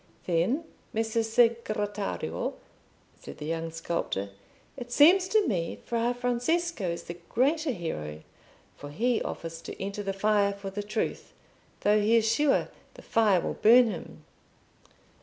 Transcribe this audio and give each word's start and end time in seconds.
"Then, 0.25 0.63
Messer 0.93 1.19
Segretario," 1.19 2.55
said 3.19 3.37
the 3.37 3.45
young 3.45 3.69
sculptor, 3.69 4.31
"it 4.75 4.91
seems 4.91 5.27
to 5.27 5.47
me 5.47 5.77
Fra 5.85 6.15
Francesco 6.15 6.89
is 6.89 7.03
the 7.03 7.17
greater 7.29 7.69
hero, 7.69 8.23
for 8.75 8.89
he 8.89 9.21
offers 9.21 9.61
to 9.61 9.79
enter 9.79 10.01
the 10.01 10.11
fire 10.11 10.53
for 10.53 10.71
the 10.71 10.81
truth, 10.81 11.33
though 11.81 12.01
he 12.01 12.15
is 12.15 12.25
sure 12.27 12.69
the 12.95 13.03
fire 13.03 13.41
will 13.41 13.53
burn 13.53 13.91
him." 13.91 14.23